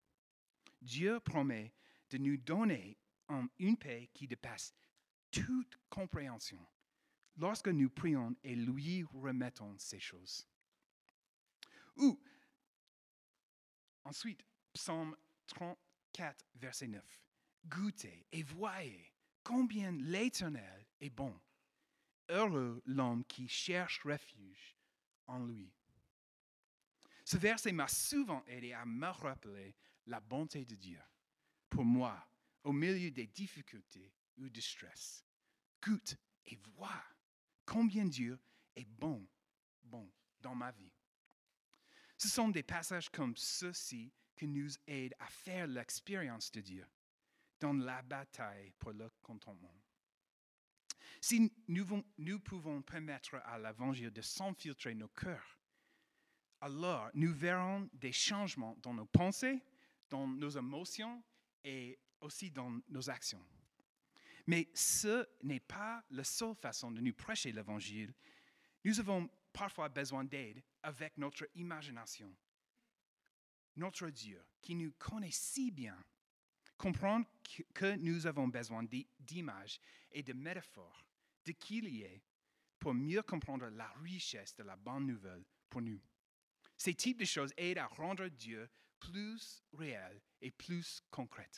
Dieu 0.81 1.19
promet 1.19 1.74
de 2.09 2.17
nous 2.17 2.38
donner 2.38 2.98
une 3.57 3.77
paix 3.77 4.09
qui 4.13 4.27
dépasse 4.27 4.74
toute 5.31 5.79
compréhension 5.89 6.65
lorsque 7.38 7.67
nous 7.67 7.89
prions 7.89 8.36
et 8.43 8.55
lui 8.55 9.03
remettons 9.03 9.77
ces 9.77 10.00
choses. 10.00 10.48
Ou, 11.95 12.19
ensuite, 14.05 14.43
Psaume 14.74 15.15
34, 15.48 16.45
verset 16.55 16.88
9. 16.88 17.03
Goûtez 17.65 18.25
et 18.31 18.43
voyez 18.43 19.13
combien 19.43 19.91
l'Éternel 19.91 20.86
est 21.00 21.09
bon. 21.09 21.38
Heureux 22.29 22.81
l'homme 22.86 23.25
qui 23.25 23.48
cherche 23.48 24.01
refuge 24.03 24.75
en 25.27 25.45
lui. 25.45 25.74
Ce 27.25 27.38
verset 27.38 27.71
m'a 27.71 27.88
souvent 27.88 28.43
aidé 28.45 28.74
à 28.74 28.86
me 28.86 29.07
rappeler 29.07 29.75
la 30.05 30.19
bonté 30.19 30.65
de 30.65 30.75
Dieu 30.75 31.01
pour 31.69 31.86
moi 31.86 32.27
au 32.63 32.71
milieu 32.71 33.12
des 33.12 33.27
difficultés 33.27 34.13
ou 34.39 34.50
du 34.50 34.62
stress. 34.62 35.24
Goûte 35.84 36.15
et 36.46 36.55
vois 36.55 37.03
combien 37.65 38.05
Dieu 38.05 38.39
est 38.75 38.86
bon, 38.86 39.27
bon 39.84 40.12
dans 40.41 40.55
ma 40.55 40.72
vie. 40.72 40.91
Ce 42.17 42.27
sont 42.27 42.50
des 42.50 42.63
passages 42.63 43.10
comme 43.10 43.36
ceux-ci 43.38 44.12
qui 44.36 44.48
nous 44.48 44.72
aident 44.88 45.15
à 45.19 45.27
faire 45.27 45.67
l'expérience 45.67 46.51
de 46.51 46.62
Dieu 46.62 46.88
dans 47.60 47.74
la 47.74 48.01
bataille 48.01 48.72
pour 48.79 48.91
le 48.91 49.10
contentement. 49.22 49.75
Si 51.22 51.51
nous, 51.67 52.03
nous 52.17 52.39
pouvons 52.39 52.81
permettre 52.81 53.36
à 53.46 53.60
l'Évangile 53.60 54.12
de 54.12 54.22
s'infiltrer 54.22 54.96
nos 54.96 55.10
cœurs, 55.10 55.60
alors 56.62 57.10
nous 57.13 57.34
verrons 57.34 57.89
des 57.93 58.12
changements 58.12 58.75
dans 58.81 58.93
nos 58.93 59.05
pensées, 59.05 59.62
dans 60.10 60.27
nos 60.27 60.50
émotions 60.50 61.24
et 61.63 62.00
aussi 62.22 62.51
dans 62.51 62.79
nos 62.89 63.10
actions. 63.10 63.46
Mais 64.50 64.68
ce 64.74 65.27
n'est 65.44 65.60
pas 65.60 66.03
la 66.10 66.24
seule 66.24 66.56
façon 66.56 66.89
de 66.89 67.00
nous 67.01 67.13
prêcher 67.13 67.51
l'Évangile. 67.51 68.12
Nous 68.84 69.00
avons 69.00 69.29
parfois 69.53 69.89
besoin 69.89 70.24
d'aide 70.24 70.63
avec 70.82 71.15
notre 71.20 71.48
imagination. 71.53 72.36
Notre 73.75 74.10
Dieu, 74.10 74.44
qui 74.60 74.74
nous 74.74 74.91
connaît 74.94 75.29
si 75.29 75.70
bien, 75.70 76.03
comprend 76.79 77.22
que 77.75 77.96
nous 77.98 78.25
avons 78.25 78.48
besoin 78.48 78.84
d'images 79.20 79.79
et 80.12 80.24
de 80.24 80.34
métaphores, 80.34 81.06
de 81.46 81.51
qui 81.51 81.77
il 81.77 82.01
est, 82.01 82.24
pour 82.79 82.96
mieux 82.96 83.22
comprendre 83.22 83.68
la 83.68 83.89
richesse 84.01 84.56
de 84.56 84.63
la 84.63 84.75
bonne 84.75 85.06
nouvelle 85.06 85.46
pour 85.70 85.84
nous. 85.84 86.01
Ces 86.75 86.96
types 86.96 87.20
de 87.20 87.25
choses 87.25 87.53
aident 87.56 87.77
à 87.77 87.86
rendre 87.86 88.27
Dieu 88.29 88.68
plus 89.00 89.63
réel 89.74 90.20
et 90.41 90.50
plus 90.50 91.03
concret. 91.12 91.51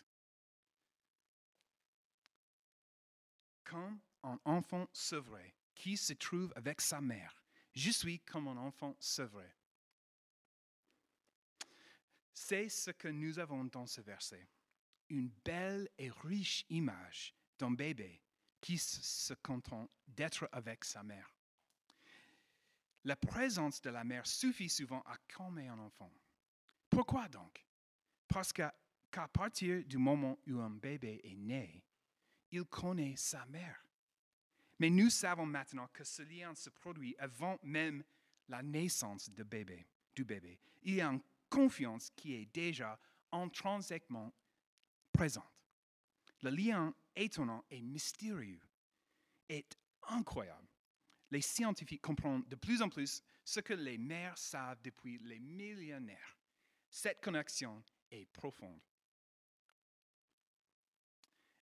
Comme 3.71 4.01
un 4.23 4.37
enfant 4.43 4.89
sevré 4.91 5.55
qui 5.73 5.95
se 5.95 6.11
trouve 6.11 6.51
avec 6.57 6.81
sa 6.81 6.99
mère, 6.99 7.41
je 7.73 7.89
suis 7.89 8.19
comme 8.19 8.49
un 8.49 8.57
enfant 8.57 8.97
sevré. 8.99 9.49
C'est 12.33 12.67
ce 12.67 12.91
que 12.91 13.07
nous 13.07 13.39
avons 13.39 13.63
dans 13.63 13.87
ce 13.87 14.01
verset. 14.01 14.45
Une 15.07 15.29
belle 15.45 15.89
et 15.97 16.09
riche 16.09 16.65
image 16.69 17.33
d'un 17.57 17.71
bébé 17.71 18.21
qui 18.59 18.77
se 18.77 19.33
contente 19.35 19.89
d'être 20.05 20.49
avec 20.51 20.83
sa 20.83 21.01
mère. 21.01 21.33
La 23.05 23.15
présence 23.15 23.81
de 23.81 23.89
la 23.89 24.03
mère 24.03 24.27
suffit 24.27 24.69
souvent 24.69 25.01
à 25.03 25.15
calmer 25.29 25.69
un 25.69 25.79
enfant. 25.79 26.11
Pourquoi 26.89 27.29
donc? 27.29 27.65
Parce 28.27 28.51
qu'à 28.51 28.73
partir 29.31 29.85
du 29.85 29.97
moment 29.97 30.37
où 30.45 30.59
un 30.59 30.69
bébé 30.71 31.21
est 31.23 31.35
né, 31.35 31.85
il 32.51 32.65
connaît 32.65 33.15
sa 33.15 33.45
mère. 33.45 33.85
Mais 34.79 34.89
nous 34.89 35.09
savons 35.09 35.45
maintenant 35.45 35.87
que 35.93 36.03
ce 36.03 36.23
lien 36.23 36.55
se 36.55 36.69
produit 36.69 37.15
avant 37.19 37.59
même 37.63 38.03
la 38.47 38.63
naissance 38.63 39.29
du 39.29 39.43
bébé. 39.43 39.85
Il 40.83 40.95
y 40.95 41.01
a 41.01 41.07
une 41.07 41.21
confiance 41.49 42.09
qui 42.15 42.33
est 42.33 42.45
déjà 42.47 42.99
intrinsèquement 43.31 44.33
présente. 45.13 45.45
Le 46.41 46.49
lien 46.49 46.93
étonnant 47.15 47.63
et 47.69 47.81
mystérieux 47.81 48.61
est 49.47 49.77
incroyable. 50.07 50.67
Les 51.29 51.41
scientifiques 51.41 52.01
comprennent 52.01 52.43
de 52.47 52.55
plus 52.55 52.81
en 52.81 52.89
plus 52.89 53.23
ce 53.45 53.59
que 53.59 53.73
les 53.73 53.97
mères 53.97 54.37
savent 54.37 54.81
depuis 54.83 55.17
les 55.19 55.39
millénaires. 55.39 56.37
Cette 56.89 57.21
connexion 57.21 57.83
est 58.09 58.25
profonde. 58.33 58.81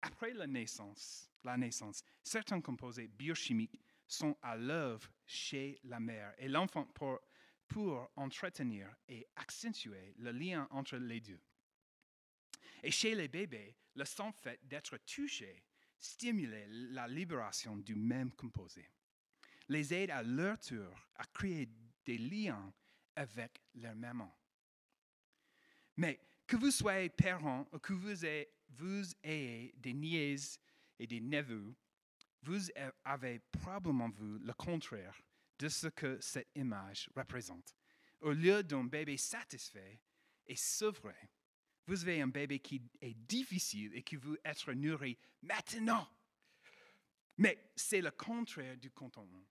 Après 0.04 0.34
la 0.34 0.46
naissance, 0.46 1.30
la 1.44 1.56
naissance, 1.56 2.04
certains 2.23 2.61
composés 2.61 3.08
biochimiques 3.08 3.80
sont 4.06 4.37
à 4.42 4.54
l'œuvre 4.54 5.11
chez 5.25 5.80
la 5.84 5.99
mère 5.99 6.34
et 6.37 6.46
l'enfant 6.46 6.84
pour, 6.94 8.11
entretenir 8.14 8.94
et 9.08 9.26
accentuer 9.34 10.14
le 10.18 10.30
lien 10.30 10.68
entre 10.70 10.96
les 10.96 11.23
deux. 11.23 11.40
Et 12.82 12.90
chez 12.90 13.14
les 13.14 13.28
bébés, 13.28 13.75
le 13.94 14.04
simple 14.04 14.38
fait 14.38 14.61
d'être 14.62 14.99
touché 14.99 15.64
stimule 15.99 16.92
la 16.92 17.08
libération 17.08 17.78
du 17.78 17.94
même 17.96 18.30
composé, 18.32 18.87
les 19.68 19.94
aide 19.94 20.11
à 20.11 20.23
leur 20.23 20.61
tour 20.61 20.94
à 21.16 21.25
créer 21.25 21.68
des 22.04 22.18
liens 22.18 22.73
avec 23.16 23.62
leur 23.75 23.96
maman. 23.96 24.32
Mais 25.96 26.20
que 26.46 26.56
vous 26.56 26.70
soyez 26.70 27.08
parent 27.08 27.66
ou 27.73 27.78
que 27.78 27.94
vous 27.94 28.25
ayez, 28.25 28.52
vous 28.76 29.04
ayez 29.23 29.75
des 29.76 29.93
nièces 29.93 30.59
et 30.99 31.07
des 31.07 31.21
neveux, 31.21 31.75
vous 32.43 32.69
avez 33.04 33.40
probablement 33.50 34.11
vu 34.11 34.38
le 34.38 34.52
contraire 34.52 35.21
de 35.59 35.69
ce 35.69 35.88
que 35.88 36.19
cette 36.21 36.49
image 36.54 37.09
représente. 37.16 37.75
Au 38.21 38.33
lieu 38.33 38.62
d'un 38.62 38.85
bébé 38.85 39.16
satisfait 39.16 40.00
et 40.47 40.57
sevré, 40.57 41.14
vous 41.87 42.02
avez 42.02 42.21
un 42.21 42.28
bébé 42.28 42.59
qui 42.61 42.83
est 43.00 43.14
difficile 43.14 43.95
et 43.95 44.02
qui 44.02 44.16
veut 44.16 44.40
être 44.45 44.73
nourri 44.73 45.19
maintenant. 45.43 46.09
Mais 47.37 47.71
c'est 47.76 48.00
le 48.00 48.11
contraire 48.11 48.76
du 48.76 48.90
contentement. 48.90 49.45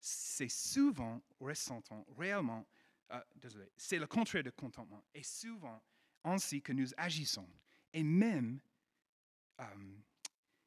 C'est 0.00 0.50
souvent 0.50 1.22
ressentant 1.40 2.06
réellement, 2.16 2.66
euh, 3.10 3.20
désolé, 3.36 3.70
c'est 3.76 3.98
le 3.98 4.06
contraire 4.06 4.42
du 4.42 4.52
contentement. 4.52 5.04
Et 5.14 5.22
souvent 5.22 5.82
ainsi 6.24 6.62
que 6.62 6.72
nous 6.72 6.88
agissons. 6.96 7.48
Et 7.92 8.02
même, 8.02 8.60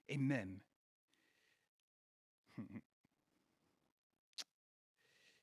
et 0.07 0.17
même, 0.17 0.59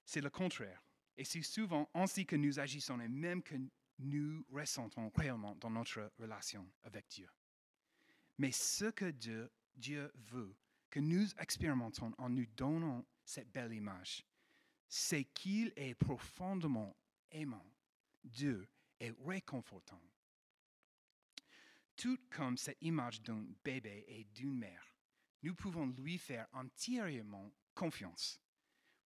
c'est 0.05 0.21
le 0.21 0.31
contraire. 0.31 0.83
Et 1.17 1.25
c'est 1.25 1.43
souvent 1.43 1.89
ainsi 1.95 2.27
que 2.27 2.37
nous 2.37 2.61
agissons 2.61 3.01
et 3.01 3.09
même 3.09 3.43
que 3.43 3.57
nous 3.99 4.45
ressentons 4.53 5.11
réellement 5.17 5.57
dans 5.57 5.71
notre 5.71 6.13
relation 6.19 6.71
avec 6.85 7.09
Dieu. 7.09 7.29
Mais 8.39 8.53
ce 8.53 8.87
que 8.91 9.11
Dieu, 9.11 9.51
Dieu 9.75 10.13
veut 10.15 10.55
que 10.91 11.01
nous 11.01 11.27
expérimentons 11.39 12.13
en 12.19 12.29
nous 12.29 12.47
donnant 12.57 13.05
cette 13.25 13.51
belle 13.51 13.73
image, 13.73 14.25
c'est 14.89 15.25
qu'il 15.25 15.73
est 15.77 15.95
profondément 15.95 16.97
aimant. 17.31 17.67
Dieu 18.23 18.69
est 19.01 19.15
réconfortant. 19.25 20.01
Tout 21.99 22.17
comme 22.31 22.57
cette 22.57 22.81
image 22.81 23.21
d'un 23.23 23.45
bébé 23.65 24.05
et 24.07 24.23
d'une 24.33 24.57
mère, 24.57 24.95
nous 25.43 25.53
pouvons 25.55 25.87
lui 25.87 26.17
faire 26.17 26.47
entièrement 26.53 27.53
confiance. 27.75 28.41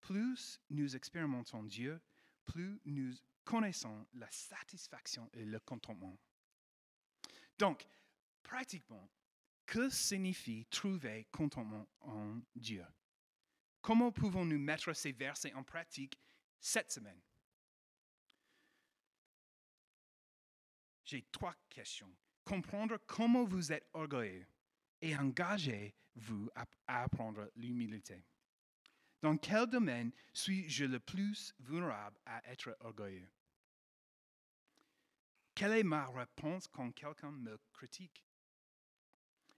Plus 0.02 0.60
nous 0.70 0.94
expérimentons 0.94 1.64
Dieu, 1.64 2.02
plus 2.46 2.82
nous 2.84 3.14
connaissons 3.46 4.06
la 4.14 4.30
satisfaction 4.30 5.30
et 5.32 5.46
le 5.46 5.58
contentement. 5.62 6.18
Donc, 7.58 7.88
pratiquement, 8.44 9.10
que 9.66 9.90
signifie 9.90 10.66
trouver 10.66 11.30
contentement 11.32 11.88
en 12.02 12.42
Dieu? 12.56 12.86
Comment 13.82 14.12
pouvons-nous 14.12 14.60
mettre 14.60 14.92
ces 14.92 15.14
versets 15.14 15.54
en 15.54 15.64
pratique 15.64 16.20
cette 16.60 16.92
semaine? 16.92 17.22
J'ai 21.06 21.22
trois 21.32 21.56
questions. 21.70 22.14
Comprendre 22.52 22.98
comment 23.08 23.46
vous 23.46 23.72
êtes 23.72 23.88
orgueilleux 23.94 24.46
et 25.02 25.16
engagez-vous 25.16 26.50
à, 26.54 26.66
apprendre 26.86 27.50
l'humilité. 27.56 28.26
Dans 29.22 29.38
quel 29.38 29.68
domaine 29.68 30.12
suis-je 30.34 30.84
le 30.84 31.00
plus 31.00 31.56
vulnérable 31.60 32.20
à 32.26 32.46
être 32.52 32.76
orgueilleux? 32.82 33.30
Quelle 35.56 35.78
est 35.78 35.84
ma 35.84 36.08
réponse 36.08 36.68
quand 36.68 36.92
quelqu'un 36.92 37.32
me 37.32 37.58
critique? 37.72 38.22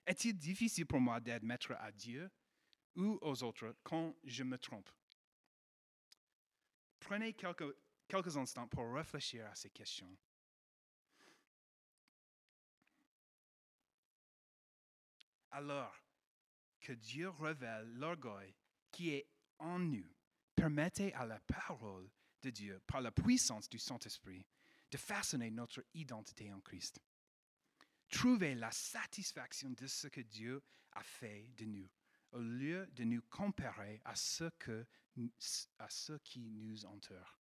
Est-il 0.05 0.37
difficile 0.37 0.85
pour 0.85 1.01
moi 1.01 1.19
d'admettre 1.19 1.71
à 1.79 1.91
Dieu 1.91 2.29
ou 2.95 3.17
aux 3.23 3.41
autres 3.41 3.75
quand 3.81 4.15
je 4.23 4.43
me 4.43 4.59
trompe? 4.59 4.91
Prenez 6.99 7.33
quelques, 7.33 7.75
quelques 8.07 8.37
instants 8.37 8.67
pour 8.67 8.93
réfléchir 8.93 9.47
à 9.47 9.55
ces 9.55 9.71
questions. 9.71 10.15
Alors 15.53 15.95
que 16.81 16.93
Dieu 16.93 17.29
révèle 17.29 17.93
l'orgueil 17.93 18.55
qui 18.91 19.11
est 19.11 19.29
en 19.59 19.77
nous, 19.77 20.11
permettez 20.55 21.13
à 21.13 21.27
la 21.27 21.39
parole 21.41 22.09
de 22.41 22.49
Dieu, 22.49 22.81
par 22.87 23.01
la 23.01 23.11
puissance 23.11 23.69
du 23.69 23.77
Saint-Esprit, 23.77 24.47
de 24.89 24.97
façonner 24.97 25.51
notre 25.51 25.85
identité 25.93 26.51
en 26.51 26.59
Christ. 26.59 26.99
Trouvez 28.09 28.55
la 28.55 28.71
satisfaction 28.71 29.69
de 29.69 29.85
ce 29.85 30.07
que 30.07 30.21
Dieu 30.21 30.63
a 30.93 31.03
fait 31.03 31.47
de 31.55 31.65
nous, 31.65 31.89
au 32.31 32.39
lieu 32.39 32.87
de 32.87 33.03
nous 33.03 33.21
comparer 33.29 34.01
à 34.05 34.15
ce, 34.15 34.49
que, 34.57 34.87
à 35.77 35.89
ce 35.89 36.13
qui 36.13 36.41
nous 36.41 36.83
entoure. 36.85 37.39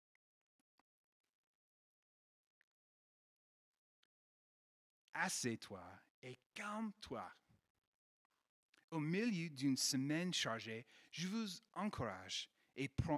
Assieds-toi 5.14 5.83
et 6.22 6.38
calme-toi. 6.53 7.31
Au 8.93 9.01
milieu 9.01 9.49
d'une 9.49 9.79
semaine 9.79 10.35
chargée, 10.35 10.87
je 11.11 11.27
vous 11.27 11.49
encourage 11.73 12.51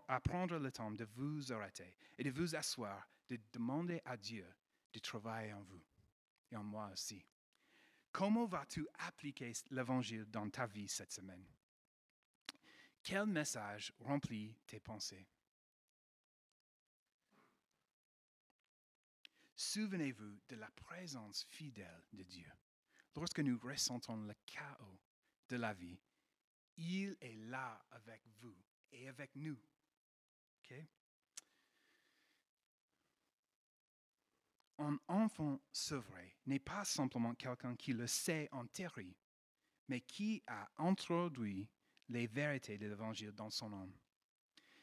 à 0.06 0.20
prendre 0.20 0.56
le 0.58 0.70
temps 0.70 0.92
de 0.92 1.04
vous 1.16 1.52
arrêter 1.52 1.96
et 2.16 2.22
de 2.22 2.30
vous 2.30 2.54
asseoir, 2.54 3.08
de 3.28 3.40
demander 3.52 4.00
à 4.04 4.16
Dieu 4.16 4.46
de 4.92 5.00
travailler 5.00 5.52
en 5.52 5.62
vous 5.62 5.82
et 6.52 6.56
en 6.56 6.62
moi 6.62 6.88
aussi. 6.92 7.26
Comment 8.12 8.46
vas-tu 8.46 8.86
appliquer 9.00 9.52
l'Évangile 9.70 10.24
dans 10.30 10.48
ta 10.48 10.66
vie 10.66 10.86
cette 10.86 11.12
semaine? 11.12 11.44
Quel 13.02 13.26
message 13.26 13.92
remplit 13.98 14.56
tes 14.68 14.78
pensées? 14.78 15.26
Souvenez-vous 19.56 20.38
de 20.48 20.54
la 20.54 20.70
présence 20.70 21.44
fidèle 21.50 22.04
de 22.12 22.22
Dieu. 22.22 22.50
Lorsque 23.16 23.40
nous 23.40 23.58
ressentons 23.58 24.16
le 24.16 24.34
chaos 24.46 25.00
de 25.48 25.56
la 25.56 25.74
vie, 25.74 25.98
il 26.76 27.16
est 27.20 27.36
là 27.36 27.84
avec 27.90 28.22
vous 28.40 28.56
et 28.92 29.08
avec 29.08 29.34
nous. 29.36 29.58
Un 34.78 34.98
enfant 35.06 35.60
sevré 35.70 36.36
n'est 36.46 36.58
pas 36.58 36.84
simplement 36.84 37.34
quelqu'un 37.34 37.76
qui 37.76 37.92
le 37.92 38.08
sait 38.08 38.48
en 38.50 38.66
théorie, 38.66 39.16
mais 39.88 40.00
qui 40.00 40.42
a 40.48 40.68
introduit 40.78 41.68
les 42.08 42.26
vérités 42.26 42.76
de 42.76 42.88
l'Évangile 42.88 43.32
dans 43.32 43.50
son 43.50 43.72
âme. 43.72 43.96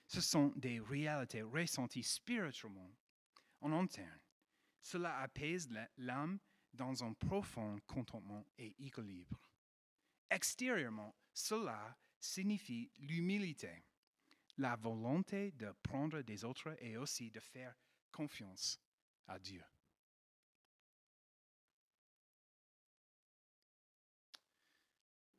Ce 0.08 0.21
sont 0.21 0.54
des 0.56 0.80
réalités 0.80 1.41
ressenties 1.41 2.04
spirituellement 2.04 2.91
en 3.60 3.74
interne. 3.74 4.19
Cela 4.82 5.19
apaise 5.19 5.69
l'âme 5.97 6.39
dans 6.74 7.04
un 7.04 7.13
profond 7.13 7.78
contentement 7.86 8.45
et 8.58 8.74
équilibre. 8.80 9.39
Extérieurement, 10.32 11.13
cela 11.34 11.98
signifie 12.17 12.89
l'humilité, 13.00 13.84
la 14.58 14.78
volonté 14.78 15.52
de 15.52 15.74
prendre 15.84 16.22
des 16.22 16.46
autres 16.46 16.74
et 16.80 16.96
aussi 16.96 17.30
de 17.30 17.41
faire 17.41 17.76
confiance 18.13 18.80
à 19.28 19.38
Dieu. 19.38 19.63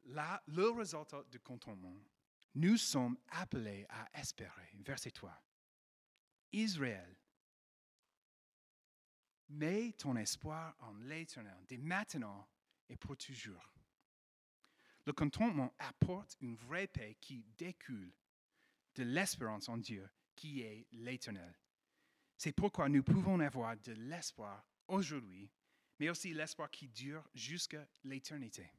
Là, 0.04 0.42
le 0.46 0.68
résultat 0.68 1.24
du 1.24 1.40
contentement, 1.40 1.96
nous 2.54 2.76
sommes 2.76 3.16
appelés 3.28 3.86
à 3.88 4.10
espérer. 4.20 4.68
Verset 4.74 5.12
3. 5.12 5.42
Israël, 6.52 7.16
mets 9.48 9.92
ton 9.92 10.16
espoir 10.16 10.76
en 10.80 10.92
l'éternel, 10.96 11.64
dès 11.66 11.78
maintenant 11.78 12.46
et 12.90 12.96
pour 12.96 13.16
toujours. 13.16 13.72
Le 15.06 15.12
contentement 15.12 15.74
apporte 15.78 16.36
une 16.40 16.54
vraie 16.54 16.86
paix 16.86 17.16
qui 17.20 17.44
découle 17.58 18.12
de 18.94 19.02
l'espérance 19.02 19.68
en 19.68 19.78
Dieu, 19.78 20.08
qui 20.36 20.62
est 20.62 20.86
l'éternel. 20.92 21.54
C'est 22.36 22.52
pourquoi 22.52 22.88
nous 22.88 23.02
pouvons 23.02 23.40
avoir 23.40 23.76
de 23.76 23.92
l'espoir 23.92 24.64
aujourd'hui, 24.88 25.50
mais 25.98 26.08
aussi 26.08 26.32
l'espoir 26.32 26.70
qui 26.70 26.88
dure 26.88 27.28
jusqu'à 27.34 27.86
l'éternité. 28.04 28.70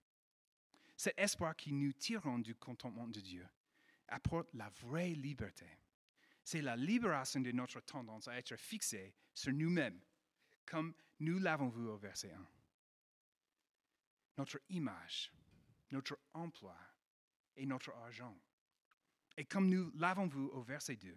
Cet 0.95 1.17
espoir 1.17 1.55
qui 1.55 1.73
nous 1.73 1.91
tirons 1.93 2.39
du 2.39 2.55
contentement 2.55 3.07
de 3.07 3.19
Dieu 3.19 3.47
apporte 4.07 4.53
la 4.53 4.69
vraie 4.69 5.13
liberté. 5.13 5.65
C'est 6.43 6.61
la 6.61 6.75
libération 6.75 7.39
de 7.39 7.51
notre 7.51 7.81
tendance 7.81 8.27
à 8.27 8.37
être 8.37 8.55
fixé 8.57 9.15
sur 9.33 9.53
nous-mêmes, 9.53 9.99
comme 10.65 10.93
nous 11.19 11.39
l'avons 11.39 11.69
vu 11.69 11.87
au 11.87 11.97
verset 11.97 12.31
1. 12.31 12.47
Notre 14.37 14.61
image, 14.69 15.31
notre 15.93 16.19
emploi 16.33 16.75
et 17.55 17.67
notre 17.67 17.91
argent. 17.91 18.35
Et 19.37 19.45
comme 19.45 19.69
nous 19.69 19.91
l'avons 19.95 20.27
vu 20.27 20.39
au 20.39 20.61
verset 20.63 20.95
2, 20.95 21.15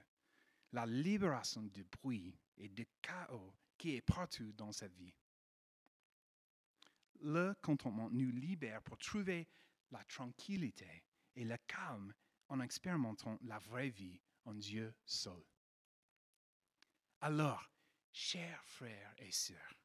la 0.72 0.84
libération 0.84 1.62
du 1.62 1.82
bruit 1.84 2.38
et 2.58 2.68
du 2.68 2.86
chaos 3.00 3.54
qui 3.78 3.96
est 3.96 4.02
partout 4.02 4.52
dans 4.52 4.72
cette 4.72 4.94
vie. 4.94 5.14
Le 7.20 7.54
contentement 7.62 8.10
nous 8.10 8.30
libère 8.30 8.82
pour 8.82 8.98
trouver 8.98 9.48
la 9.90 10.04
tranquillité 10.04 11.04
et 11.34 11.44
le 11.44 11.56
calme 11.66 12.12
en 12.48 12.60
expérimentant 12.60 13.38
la 13.42 13.58
vraie 13.58 13.88
vie 13.88 14.20
en 14.44 14.52
Dieu 14.52 14.94
seul. 15.06 15.42
Alors, 17.22 17.70
chers 18.12 18.62
frères 18.66 19.14
et 19.18 19.32
sœurs, 19.32 19.80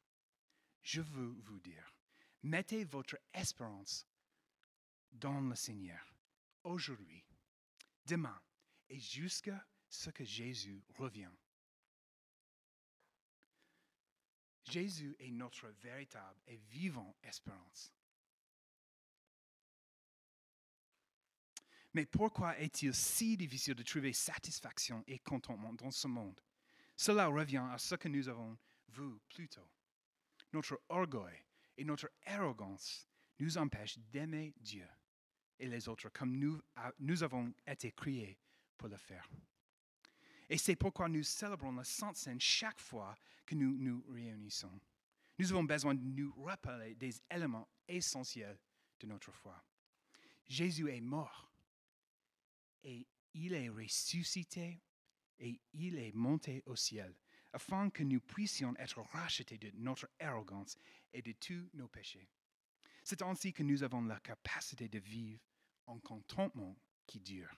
je 0.81 0.99
veux 0.99 1.37
vous 1.39 1.59
dire, 1.59 1.93
mettez 2.43 2.83
votre 2.83 3.17
espérance 3.33 4.05
dans 5.11 5.41
le 5.41 5.55
Seigneur 5.55 6.15
aujourd'hui, 6.63 7.23
demain 8.05 8.39
et 8.89 8.99
jusqu'à 8.99 9.65
ce 9.89 10.09
que 10.09 10.23
Jésus 10.23 10.83
revienne. 10.95 11.35
Jésus 14.63 15.15
est 15.19 15.31
notre 15.31 15.67
véritable 15.81 16.39
et 16.47 16.57
vivant 16.57 17.15
espérance. 17.23 17.93
Mais 21.93 22.05
pourquoi 22.05 22.57
est-il 22.57 22.93
si 22.93 23.35
difficile 23.35 23.75
de 23.75 23.83
trouver 23.83 24.13
satisfaction 24.13 25.03
et 25.07 25.19
contentement 25.19 25.73
dans 25.73 25.91
ce 25.91 26.07
monde? 26.07 26.39
Cela 26.95 27.27
revient 27.27 27.67
à 27.69 27.77
ce 27.77 27.95
que 27.95 28.07
nous 28.07 28.29
avons 28.29 28.57
vu 28.87 29.19
plus 29.27 29.49
tôt. 29.49 29.69
Notre 30.53 30.81
orgueil 30.87 31.43
et 31.75 31.83
notre 31.83 32.09
arrogance 32.25 33.07
nous 33.39 33.57
empêchent 33.57 33.97
d'aimer 33.97 34.53
Dieu 34.57 34.87
et 35.61 35.67
les 35.67 35.87
autres 35.87 36.09
comme 36.09 36.35
nous, 36.35 36.59
nous 36.99 37.23
avons 37.23 37.53
été 37.65 37.91
créés 37.91 38.37
pour 38.77 38.89
le 38.89 38.97
faire. 38.97 39.29
Et 40.49 40.57
c'est 40.57 40.75
pourquoi 40.75 41.07
nous 41.07 41.23
célébrons 41.23 41.71
la 41.71 41.83
Sainte 41.83 42.17
Seine 42.17 42.41
chaque 42.41 42.79
fois 42.79 43.15
que 43.45 43.55
nous 43.55 43.77
nous 43.77 44.03
réunissons. 44.09 44.81
Nous 45.37 45.51
avons 45.51 45.63
besoin 45.63 45.93
de 45.93 46.01
nous 46.03 46.33
rappeler 46.43 46.95
des 46.95 47.13
éléments 47.29 47.69
essentiels 47.87 48.59
de 48.99 49.07
notre 49.07 49.31
foi. 49.31 49.63
Jésus 50.47 50.89
est 50.89 50.99
mort 50.99 51.49
et 52.83 53.07
il 53.33 53.53
est 53.53 53.69
ressuscité 53.69 54.81
et 55.39 55.61
il 55.73 55.97
est 55.97 56.13
monté 56.13 56.63
au 56.65 56.75
ciel, 56.75 57.15
afin 57.53 57.89
que 57.89 58.03
nous 58.03 58.19
puissions 58.19 58.75
être 58.77 58.99
rachetés 58.99 59.57
de 59.57 59.71
notre 59.75 60.09
arrogance 60.19 60.77
et 61.13 61.21
de 61.21 61.31
tous 61.33 61.69
nos 61.73 61.87
péchés. 61.87 62.27
C'est 63.03 63.21
ainsi 63.21 63.53
que 63.53 63.63
nous 63.63 63.83
avons 63.83 64.01
la 64.01 64.19
capacité 64.19 64.89
de 64.89 64.99
vivre 64.99 65.41
en 65.91 65.99
contentement 65.99 66.77
qui 67.05 67.19
dure. 67.19 67.53